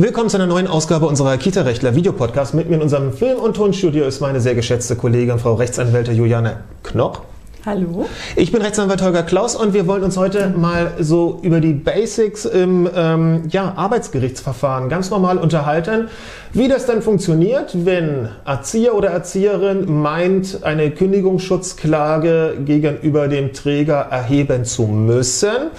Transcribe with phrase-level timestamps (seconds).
[0.00, 2.54] Willkommen zu einer neuen Ausgabe unserer Kita-Rechtler Videopodcast.
[2.54, 6.58] Mit mir in unserem Film- und Tonstudio ist meine sehr geschätzte Kollegin, Frau Rechtsanwältin Juliane
[6.84, 7.22] Knoch.
[7.68, 8.06] Hallo.
[8.34, 12.46] Ich bin Rechtsanwalt Holger Klaus und wir wollen uns heute mal so über die Basics
[12.46, 16.08] im ähm, ja, Arbeitsgerichtsverfahren ganz normal unterhalten.
[16.54, 24.64] Wie das dann funktioniert, wenn Erzieher oder Erzieherin meint, eine Kündigungsschutzklage gegenüber dem Träger erheben
[24.64, 25.70] zu müssen,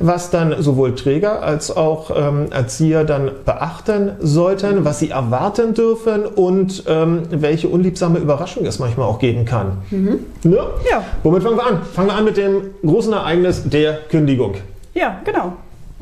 [0.00, 6.26] was dann sowohl Träger als auch ähm, Erzieher dann beachten sollten, was sie erwarten dürfen
[6.26, 9.78] und ähm, welche unliebsame Überraschung es manchmal auch geben kann.
[9.90, 10.18] Mhm.
[10.44, 10.58] Ne?
[10.90, 11.04] Ja.
[11.22, 11.82] Womit fangen wir an?
[11.94, 14.54] Fangen wir an mit dem großen Ereignis der Kündigung.
[14.94, 15.52] Ja, genau.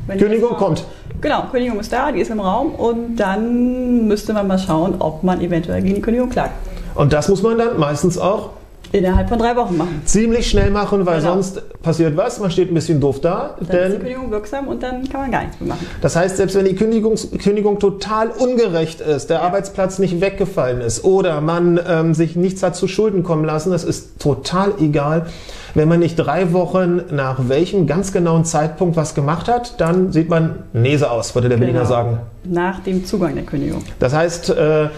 [0.06, 0.84] Wenn Kündigung mal, kommt.
[1.20, 5.22] Genau, Kündigung ist da, die ist im Raum und dann müsste man mal schauen, ob
[5.22, 6.52] man eventuell gegen die Kündigung klagt.
[6.94, 8.50] Und das muss man dann meistens auch
[8.92, 10.02] Innerhalb von drei Wochen machen.
[10.04, 11.34] Ziemlich schnell machen, weil genau.
[11.34, 12.38] sonst passiert was?
[12.40, 13.56] Man steht ein bisschen doof da.
[13.58, 15.86] Dann denn ist die Kündigung wirksam und dann kann man gar nichts mehr machen.
[16.00, 19.42] Das heißt, selbst wenn die Kündigung total ungerecht ist, der ja.
[19.42, 23.84] Arbeitsplatz nicht weggefallen ist oder man ähm, sich nichts hat zu Schulden kommen lassen, das
[23.84, 25.26] ist total egal.
[25.74, 30.30] Wenn man nicht drei Wochen nach welchem ganz genauen Zeitpunkt was gemacht hat, dann sieht
[30.30, 31.66] man Nese aus, würde der genau.
[31.66, 32.20] Berliner sagen.
[32.44, 33.84] Nach dem Zugang der Kündigung.
[33.98, 34.88] Das heißt, äh,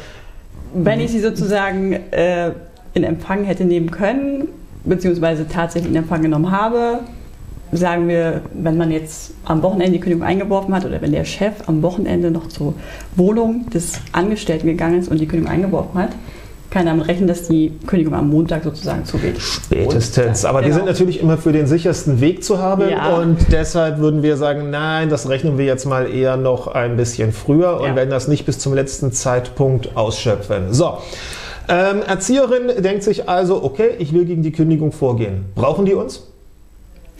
[0.74, 2.52] wenn ich sie sozusagen äh,
[2.98, 4.48] in Empfang hätte nehmen können,
[4.84, 7.00] beziehungsweise tatsächlich in Empfang genommen habe,
[7.72, 11.54] sagen wir, wenn man jetzt am Wochenende die Kündigung eingeworfen hat oder wenn der Chef
[11.66, 12.74] am Wochenende noch zur
[13.16, 16.10] Wohnung des Angestellten gegangen ist und die Kündigung eingeworfen hat,
[16.70, 19.40] kann damit rechnen, dass die Kündigung am Montag sozusagen zugeht.
[19.40, 20.44] Spätestens.
[20.44, 20.68] Aber genau.
[20.68, 23.16] wir sind natürlich immer für den sichersten Weg zu haben ja.
[23.16, 27.32] und deshalb würden wir sagen, nein, das rechnen wir jetzt mal eher noch ein bisschen
[27.32, 27.96] früher und ja.
[27.96, 30.74] werden das nicht bis zum letzten Zeitpunkt ausschöpfen.
[30.74, 30.98] So.
[31.68, 35.44] Ähm, Erzieherin denkt sich also, okay, ich will gegen die Kündigung vorgehen.
[35.54, 36.22] Brauchen die uns?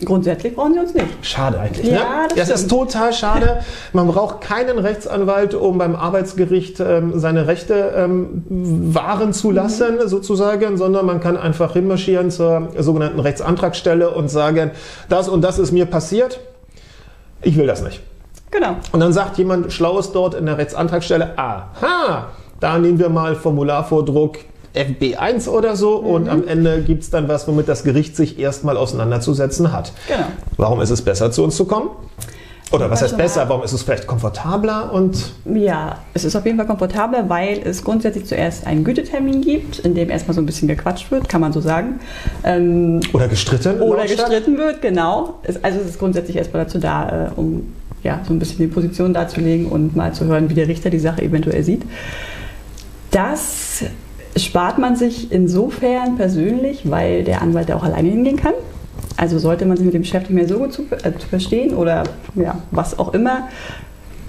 [0.05, 1.07] Grundsätzlich brauchen sie uns nicht.
[1.23, 1.87] Schade eigentlich.
[1.87, 2.29] Ja, ne?
[2.35, 3.61] das, das ist total schade.
[3.93, 10.09] Man braucht keinen Rechtsanwalt, um beim Arbeitsgericht ähm, seine Rechte ähm, wahren zu lassen, mhm.
[10.09, 14.71] sozusagen, sondern man kann einfach hinmarschieren zur sogenannten Rechtsantragsstelle und sagen,
[15.09, 16.41] das und das ist mir passiert.
[17.43, 18.01] Ich will das nicht.
[18.51, 18.77] Genau.
[18.93, 22.28] Und dann sagt jemand Schlaues dort in der Rechtsantragsstelle, aha,
[22.61, 24.39] da nehmen wir mal Formularvordruck
[24.75, 26.09] FB1 oder so mhm.
[26.09, 29.93] und am Ende gibt es dann was, womit das Gericht sich erstmal auseinanderzusetzen hat.
[30.07, 30.27] Genau.
[30.57, 31.91] Warum ist es besser, zu uns zu kommen?
[32.71, 33.49] Oder was heißt besser?
[33.49, 34.93] Warum ist es vielleicht komfortabler?
[34.93, 39.79] Und ja, es ist auf jeden Fall komfortabler, weil es grundsätzlich zuerst einen Gütetermin gibt,
[39.79, 42.01] in dem erstmal so ein bisschen gequatscht wird, kann man so sagen.
[42.45, 43.81] Ähm, oder gestritten?
[43.81, 45.41] Oder gestritten wird, genau.
[45.63, 49.15] also es ist grundsätzlich erstmal dazu da, äh, um ja, so ein bisschen die Position
[49.15, 51.83] darzulegen und mal zu hören, wie der Richter die Sache eventuell sieht.
[53.11, 53.85] Das
[54.37, 58.55] spart man sich insofern persönlich, weil der Anwalt da auch alleine hingehen kann.
[59.17, 61.75] Also sollte man sich mit dem Chef nicht mehr so gut zu, äh, zu verstehen
[61.75, 62.05] oder
[62.37, 63.49] ja, was auch immer,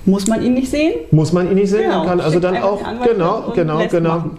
[0.06, 0.94] muss man ihn nicht sehen.
[1.12, 2.00] Muss man ihn nicht sehen, genau.
[2.00, 4.10] man kann also dann auch genau, genau, genau.
[4.10, 4.38] Machen.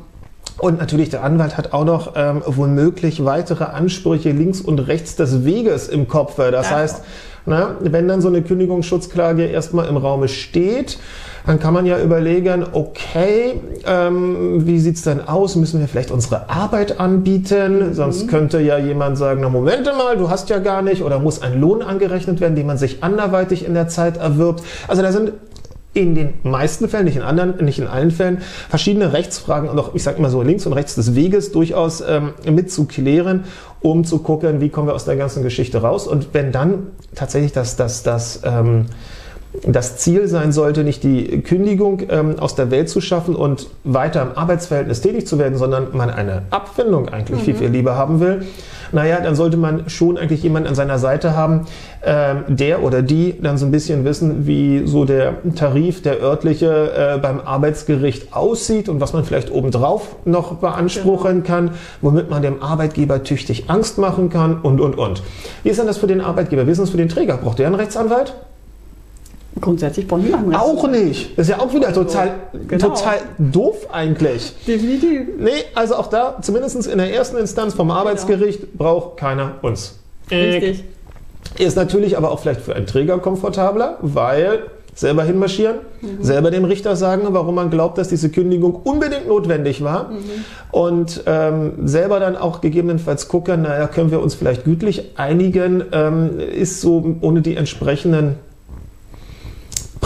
[0.59, 5.45] Und natürlich, der Anwalt hat auch noch ähm, womöglich weitere Ansprüche links und rechts des
[5.45, 6.37] Weges im Kopf.
[6.37, 6.77] Das ja.
[6.77, 7.03] heißt,
[7.47, 10.99] na, wenn dann so eine Kündigungsschutzklage erstmal im Raume steht,
[11.47, 15.57] dann kann man ja überlegen, okay, ähm, wie sieht's denn aus?
[15.57, 17.89] Müssen wir vielleicht unsere Arbeit anbieten?
[17.89, 17.95] Mhm.
[17.95, 21.43] Sonst könnte ja jemand sagen, na Moment mal, du hast ja gar nicht oder muss
[21.43, 24.63] ein Lohn angerechnet werden, den man sich anderweitig in der Zeit erwirbt.
[24.87, 25.33] Also da sind
[25.93, 29.95] in den meisten Fällen, nicht in anderen, nicht in allen Fällen, verschiedene Rechtsfragen und auch,
[29.95, 33.45] ich sage immer so, links und rechts des Weges durchaus ähm, mitzuklären,
[33.81, 36.07] um zu gucken, wie kommen wir aus der ganzen Geschichte raus.
[36.07, 38.87] Und wenn dann tatsächlich das, das, das ähm,
[39.67, 44.23] das Ziel sein sollte, nicht die Kündigung ähm, aus der Welt zu schaffen und weiter
[44.23, 47.45] im Arbeitsverhältnis tätig zu werden, sondern man eine Abfindung eigentlich mhm.
[47.45, 48.47] viel, viel lieber haben will,
[48.93, 51.67] naja, dann sollte man schon eigentlich jemanden an seiner Seite haben,
[52.03, 56.93] ähm, der oder die dann so ein bisschen wissen, wie so der Tarif, der örtliche
[57.17, 61.47] äh, beim Arbeitsgericht aussieht und was man vielleicht obendrauf noch beanspruchen genau.
[61.47, 61.71] kann,
[62.01, 65.23] womit man dem Arbeitgeber tüchtig Angst machen kann und, und, und.
[65.63, 66.67] Wie ist denn das für den Arbeitgeber?
[66.67, 67.37] Wie ist das für den Träger?
[67.37, 68.35] Braucht der einen Rechtsanwalt?
[69.61, 71.39] Grundsätzlich braucht niemand einen Auch nicht.
[71.39, 72.35] Das ist ja auch wieder also, total,
[72.67, 72.89] genau.
[72.89, 74.53] total doof eigentlich.
[74.67, 75.29] Definitiv.
[75.39, 78.73] Nee, also auch da, zumindest in der ersten Instanz vom Arbeitsgericht, genau.
[78.77, 79.99] braucht keiner uns.
[80.31, 80.85] Richtig.
[81.59, 84.65] Ist natürlich aber auch vielleicht für einen Träger komfortabler, weil
[84.95, 86.23] selber hinmarschieren, mhm.
[86.23, 90.19] selber dem Richter sagen, warum man glaubt, dass diese Kündigung unbedingt notwendig war mhm.
[90.73, 96.39] und ähm, selber dann auch gegebenenfalls gucken, naja, können wir uns vielleicht gütlich einigen, ähm,
[96.39, 98.37] ist so ohne die entsprechenden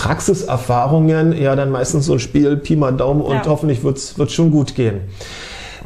[0.05, 3.47] Praxiserfahrungen ja dann meistens so ein Spiel, Pi mal Daumen und ja.
[3.47, 5.01] hoffentlich wird es schon gut gehen.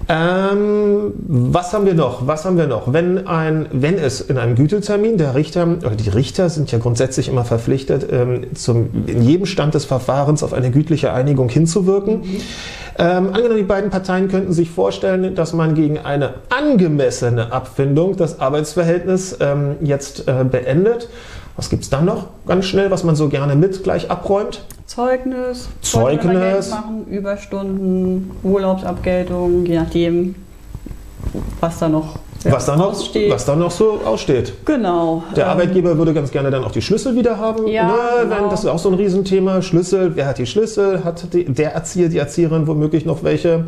[0.08, 2.26] Ähm, was haben wir noch?
[2.26, 2.92] Was haben wir noch?
[2.92, 7.28] Wenn, ein, wenn es in einem Gütetermin der Richter oder die Richter sind ja grundsätzlich
[7.28, 12.20] immer verpflichtet, ähm, zum, in jedem Stand des Verfahrens auf eine gütliche Einigung hinzuwirken.
[12.20, 12.40] Mhm.
[12.98, 18.40] Ähm, angenommen, die beiden Parteien könnten sich vorstellen, dass man gegen eine angemessene Abfindung das
[18.40, 21.08] Arbeitsverhältnis ähm, jetzt äh, beendet.
[21.58, 24.62] Was gibt es dann noch ganz schnell, was man so gerne mit gleich abräumt?
[24.86, 30.36] Zeugnis, Zeugnis, machen, Überstunden, Urlaubsabgeltung, je nachdem,
[31.58, 33.32] was da noch was, da noch, aussteht.
[33.32, 34.52] was da noch so aussteht.
[34.66, 35.24] Genau.
[35.34, 37.66] Der ähm, Arbeitgeber würde ganz gerne dann auch die Schlüssel wieder haben.
[37.66, 38.36] Ja, ne, genau.
[38.36, 39.60] wenn, das ist auch so ein Riesenthema.
[39.60, 41.02] Schlüssel, wer hat die Schlüssel?
[41.02, 43.66] Hat die, der Erzieher, die Erzieherin womöglich noch welche?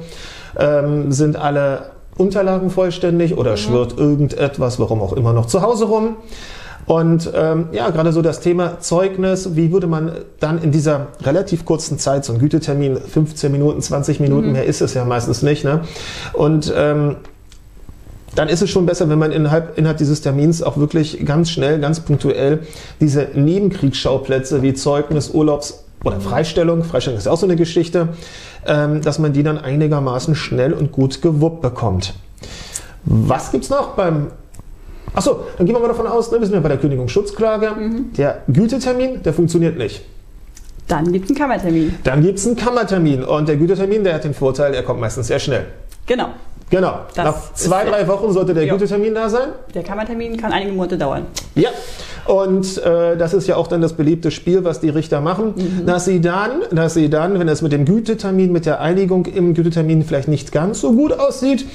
[0.57, 3.57] Ähm, sind alle Unterlagen vollständig oder mhm.
[3.57, 6.17] schwirrt irgendetwas, warum auch immer, noch zu Hause rum?
[6.91, 10.11] Und ähm, ja, gerade so das Thema Zeugnis, wie würde man
[10.41, 14.53] dann in dieser relativ kurzen Zeit, so ein Gütetermin, 15 Minuten, 20 Minuten, mhm.
[14.55, 15.83] mehr ist es ja meistens nicht, ne?
[16.33, 17.15] Und ähm,
[18.35, 21.79] dann ist es schon besser, wenn man innerhalb, innerhalb dieses Termins auch wirklich ganz schnell,
[21.79, 22.59] ganz punktuell
[23.01, 26.21] diese Nebenkriegsschauplätze wie Zeugnis, Urlaubs- oder.
[26.21, 28.09] Freistellung, Freistellung ist auch so eine Geschichte,
[28.67, 32.15] ähm, dass man die dann einigermaßen schnell und gut gewuppt bekommt.
[33.05, 34.33] Was gibt's noch beim
[35.15, 37.71] Achso, dann gehen wir mal davon aus, ne, wir sind ja bei der Kündigungsschutzklage.
[37.71, 38.13] Mhm.
[38.17, 40.03] Der Gütetermin, der funktioniert nicht.
[40.89, 41.95] Dann gibt es einen Kammertermin.
[42.03, 43.23] Dann gibt es einen Kammertermin.
[43.23, 45.67] Und der Gütetermin, der hat den Vorteil, er kommt meistens sehr schnell.
[46.07, 46.31] Genau.
[46.69, 47.01] Genau.
[47.15, 48.75] Das Nach zwei, drei Wochen sollte der jo.
[48.75, 49.51] Gütetermin da sein.
[49.75, 51.27] Der Kammertermin kann einige Monate dauern.
[51.55, 51.71] Ja.
[52.27, 55.87] Und äh, das ist ja auch dann das beliebte Spiel, was die Richter machen, mhm.
[55.87, 59.55] dass sie dann, dass sie dann, wenn es mit dem Gütetermin, mit der Einigung im
[59.55, 61.67] Gütetermin vielleicht nicht ganz so gut aussieht,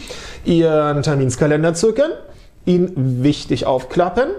[0.46, 2.12] ihren Terminskalender zücken
[2.66, 2.92] ihn
[3.24, 4.30] wichtig aufklappen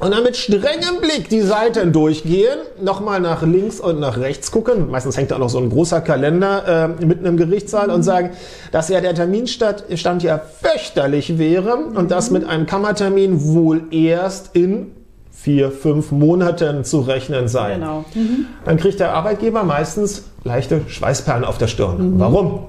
[0.00, 4.90] und dann mit strengem Blick die Seiten durchgehen, nochmal nach links und nach rechts gucken.
[4.90, 7.94] Meistens hängt da noch so ein großer Kalender äh, mitten im Gerichtssaal mhm.
[7.94, 8.30] und sagen,
[8.70, 9.84] dass ja der Terminstand
[10.22, 11.96] ja fürchterlich wäre mhm.
[11.96, 14.92] und das mit einem Kammertermin wohl erst in
[15.32, 17.74] vier, fünf Monaten zu rechnen sei.
[17.74, 18.04] Genau.
[18.14, 18.46] Mhm.
[18.64, 22.14] Dann kriegt der Arbeitgeber meistens leichte Schweißperlen auf der Stirn.
[22.14, 22.20] Mhm.
[22.20, 22.60] Warum?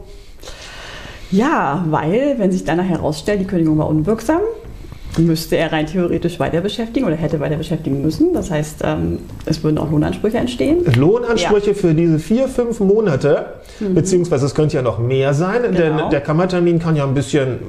[1.31, 4.41] Ja, weil, wenn sich dann herausstellt, die Kündigung war unwirksam,
[5.17, 8.33] müsste er rein theoretisch weiter beschäftigen oder hätte weiter beschäftigen müssen.
[8.33, 10.85] Das heißt, ähm, es würden auch Lohnansprüche entstehen.
[10.95, 11.73] Lohnansprüche ja.
[11.73, 13.45] für diese vier, fünf Monate,
[13.79, 13.95] mhm.
[13.95, 15.77] beziehungsweise es könnte ja noch mehr sein, genau.
[15.77, 17.59] denn der Kammertermin kann ja ein bisschen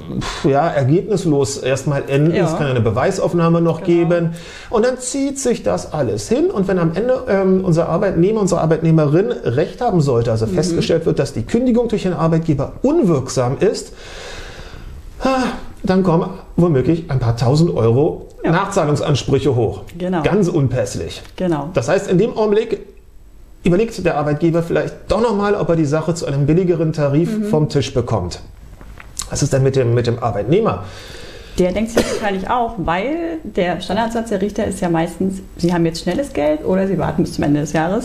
[0.44, 2.34] ja, ergebnislos erstmal enden.
[2.34, 2.44] Ja.
[2.44, 4.08] Es kann eine Beweisaufnahme noch genau.
[4.08, 4.30] geben.
[4.68, 6.50] Und dann zieht sich das alles hin.
[6.50, 10.50] Und wenn am Ende ähm, unser Arbeitnehmer, unsere Arbeitnehmerin Recht haben sollte, also mhm.
[10.50, 13.92] festgestellt wird, dass die Kündigung durch den Arbeitgeber unwirksam ist,
[15.82, 18.50] dann kommen womöglich ein paar tausend Euro ja.
[18.50, 19.82] Nachzahlungsansprüche hoch.
[19.98, 20.22] Genau.
[20.22, 21.22] Ganz unpässlich.
[21.36, 21.70] Genau.
[21.74, 22.80] Das heißt, in dem Augenblick
[23.64, 27.44] überlegt der Arbeitgeber vielleicht doch nochmal, ob er die Sache zu einem billigeren Tarif mhm.
[27.44, 28.40] vom Tisch bekommt.
[29.28, 30.84] Was ist denn mit dem, mit dem Arbeitnehmer?
[31.58, 35.84] Der denkt sich wahrscheinlich auch, weil der Standardsatz der Richter ist ja meistens, sie haben
[35.84, 37.98] jetzt schnelles Geld oder sie warten bis zum Ende des Jahres.